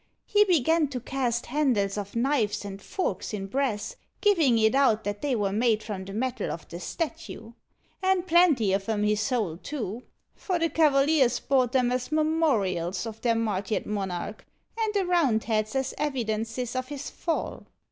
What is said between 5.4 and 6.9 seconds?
made from the metal of the